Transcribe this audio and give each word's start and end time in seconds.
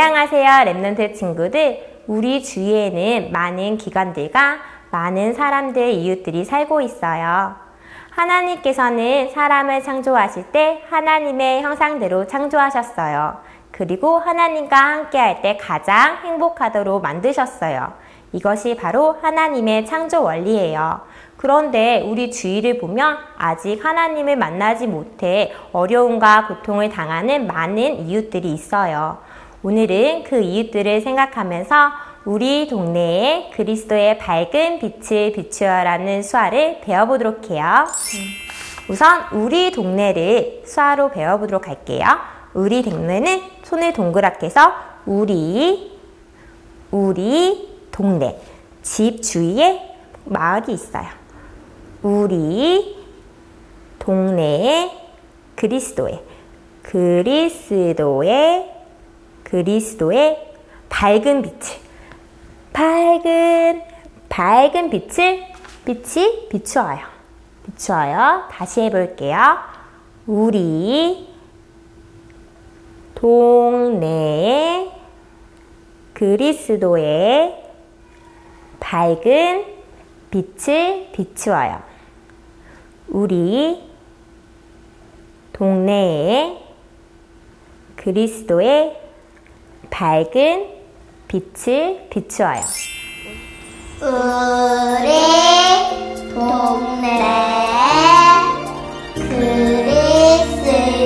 안녕하세요 0.00 0.48
랩런트 0.72 1.16
친구들. 1.16 2.04
우리 2.06 2.40
주위에는 2.40 3.32
많은 3.32 3.78
기관들과 3.78 4.58
많은 4.92 5.34
사람들 5.34 5.90
이웃들이 5.90 6.44
살고 6.44 6.82
있어요. 6.82 7.56
하나님께서는 8.10 9.30
사람을 9.30 9.82
창조하실 9.82 10.52
때 10.52 10.84
하나님의 10.88 11.62
형상대로 11.62 12.28
창조하셨어요. 12.28 13.38
그리고 13.72 14.20
하나님과 14.20 14.76
함께 14.76 15.18
할 15.18 15.42
때 15.42 15.56
가장 15.56 16.18
행복하도록 16.18 17.02
만드셨어요. 17.02 17.92
이것이 18.32 18.76
바로 18.76 19.16
하나님의 19.20 19.84
창조 19.86 20.22
원리예요. 20.22 21.00
그런데 21.36 22.04
우리 22.06 22.30
주위를 22.30 22.78
보면 22.78 23.18
아직 23.36 23.84
하나님을 23.84 24.36
만나지 24.36 24.86
못해 24.86 25.52
어려움과 25.72 26.46
고통을 26.46 26.88
당하는 26.88 27.48
많은 27.48 28.06
이웃들이 28.06 28.52
있어요. 28.52 29.26
오늘은 29.62 30.22
그 30.22 30.40
이웃들을 30.40 31.00
생각하면서 31.00 31.90
우리 32.24 32.68
동네에 32.68 33.50
그리스도의 33.54 34.18
밝은 34.18 34.78
빛을 34.78 35.32
비추어라는 35.32 36.22
수화를 36.22 36.80
배워보도록 36.82 37.50
해요. 37.50 37.84
우선 38.88 39.22
우리 39.32 39.72
동네를 39.72 40.62
수화로 40.64 41.10
배워보도록 41.10 41.66
할게요. 41.66 42.04
우리 42.54 42.82
동네는 42.82 43.42
손을 43.64 43.92
동그랗게 43.92 44.46
해서 44.46 44.72
우리, 45.06 45.98
우리 46.92 47.68
동네. 47.90 48.40
집 48.82 49.22
주위에 49.22 49.82
마을이 50.24 50.72
있어요. 50.72 51.08
우리 52.02 52.96
동네에 53.98 54.90
그리스도의 55.56 56.22
그리스도의 56.82 58.77
그리스도의 59.50 60.52
밝은 60.88 61.42
빛을 61.42 61.80
밝은 62.72 63.82
밝은 64.28 64.90
빛을 64.90 65.46
빛이 65.84 66.48
비추어요. 66.48 66.98
비추어요. 67.64 68.48
다시 68.50 68.82
해볼게요. 68.82 69.58
우리 70.26 71.28
동네에 73.14 74.90
그리스도의 76.12 77.64
밝은 78.80 79.64
빛을 80.30 81.08
비추어요. 81.12 81.82
우리 83.08 83.82
동네에 85.54 86.58
그리스도의 87.96 89.07
밝은 89.90 90.68
빛을 91.28 92.06
비추어요. 92.10 92.62
우리 94.00 95.08
동네에 96.32 97.18
그리스도 99.14 100.98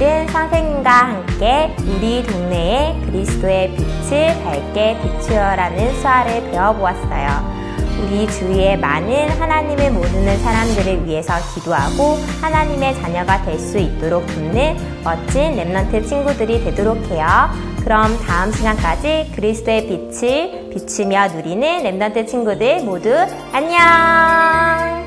오늘은 0.00 0.28
선생님과 0.28 0.90
함께 0.90 1.76
우리 1.80 2.22
동네에 2.22 2.98
그리스도의 3.04 3.76
빛을 3.76 4.42
밝게 4.42 4.98
비추어라는 5.02 6.00
수화를 6.00 6.50
배워보았어요. 6.50 7.60
우리 8.02 8.26
주위에 8.26 8.78
많은 8.78 9.28
하나님을 9.28 9.90
모르는 9.90 10.38
사람들을 10.38 11.04
위해서 11.04 11.34
기도하고 11.54 12.16
하나님의 12.40 12.94
자녀가 12.94 13.42
될 13.44 13.58
수 13.58 13.76
있도록 13.78 14.26
돕는 14.26 15.02
멋진 15.04 15.56
Remnant 15.56 16.08
친구들이 16.08 16.64
되도록 16.64 16.96
해요. 17.10 17.26
그럼 17.84 18.16
다음 18.26 18.52
시간까지 18.52 19.32
그리스도의 19.36 19.86
빛을 19.86 20.70
비추며 20.72 21.28
누리는 21.28 21.82
Remnant 21.82 22.26
친구들 22.26 22.84
모두 22.84 23.14
안녕! 23.52 24.99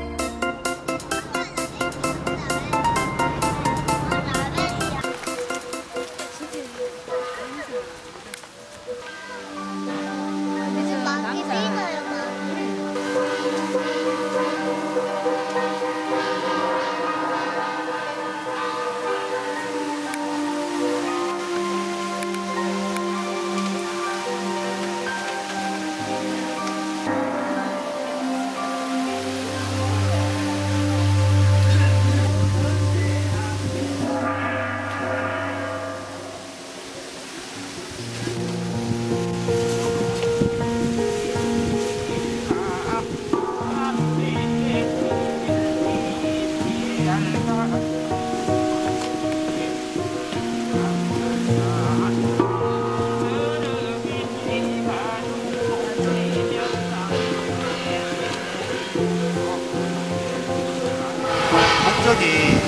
목적이 62.14 62.58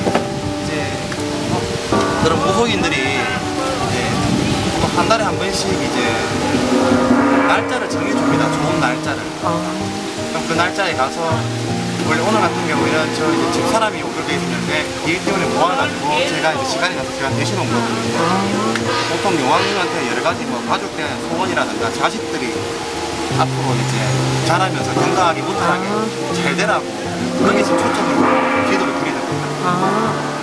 이제 0.64 0.92
그런 2.22 2.38
무속인들이 2.38 2.96
이제 2.96 4.10
보통 4.80 4.98
한 4.98 5.08
달에 5.08 5.24
한 5.24 5.38
번씩 5.38 5.68
이제 5.68 7.46
날짜를 7.46 7.88
정해줍니다. 7.88 8.52
좋은 8.52 8.80
날짜를. 8.80 9.22
그럼 9.40 10.44
그 10.48 10.52
날짜에 10.54 10.94
가서 10.94 11.30
원래 12.08 12.20
오늘 12.22 12.40
같은 12.40 12.68
경우에는 12.68 13.14
저 13.14 13.32
이제 13.32 13.52
집 13.52 13.68
사람이 13.70 14.02
오기로 14.02 14.26
돼 14.26 14.34
있는데 14.34 14.86
일 15.06 15.24
때문에 15.24 15.44
모아가지고 15.46 16.28
제가 16.28 16.52
이제 16.52 16.64
시간이 16.64 16.96
나서 16.96 17.14
제가 17.16 17.30
대신 17.30 17.58
온 17.58 17.66
거거든요. 17.66 18.18
보통 19.10 19.40
요왕님한테 19.40 20.10
여러 20.10 20.22
가지 20.22 20.44
뭐 20.44 20.62
가족에 20.68 20.96
대한 20.96 21.20
소원이라든가 21.28 21.92
자식들이 21.92 22.54
앞으로 23.38 23.74
이제 23.74 24.46
자라면서 24.46 24.94
건강하게 24.94 25.42
무탈하게 25.42 25.84
잘 26.34 26.56
되라고 26.56 26.84
그런 27.38 27.56
게 27.56 27.62
지금 27.62 27.78
초점으로 27.78 28.66
기 29.66 30.35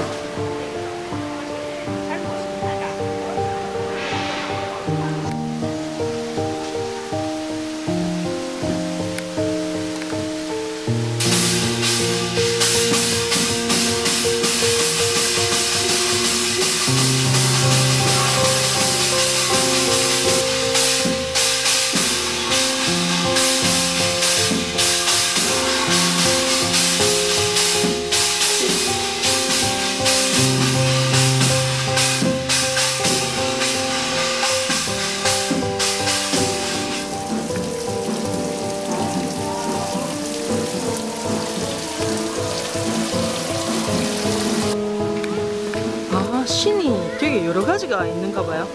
여러 47.54 47.64
가지가 47.64 48.08
있는가 48.08 48.44
봐요. 48.44 48.68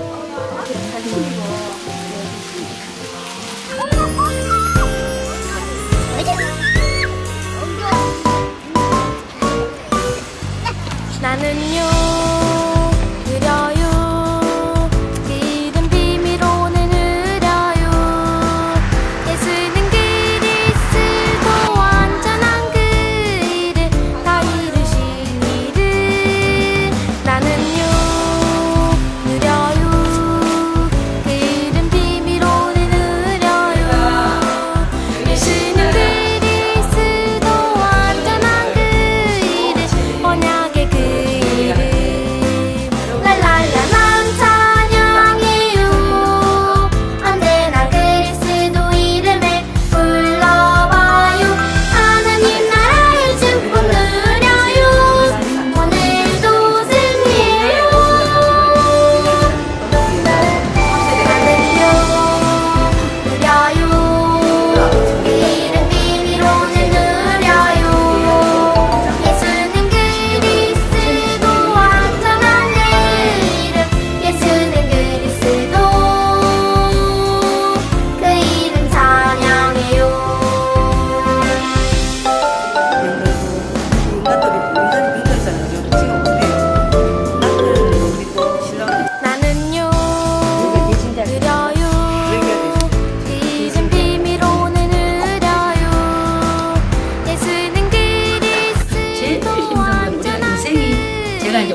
나는요. 11.20 12.17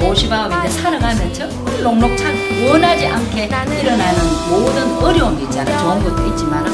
도시마음인데 0.04 0.70
살아가면서 0.70 1.48
녹록찬 1.82 2.36
원하지 2.68 3.08
않게 3.08 3.46
일어나는 3.46 4.50
모든 4.50 4.98
어려움이 4.98 5.44
있잖아요. 5.44 5.78
좋은 5.80 6.04
것도 6.04 6.28
있지만 6.28 6.66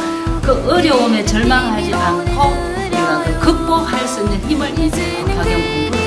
그 0.42 0.72
어려움에 0.72 1.24
절망하지 1.24 1.94
않고 1.94 2.42
우리가 2.88 3.24
그 3.24 3.40
극복할 3.40 4.08
수 4.08 4.22
있는 4.22 4.40
힘을 4.50 4.80
인생과 4.80 5.44
경험으로 5.44 5.99